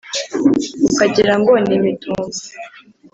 ukagirango 0.87 1.51
n’imitumba 1.67 2.37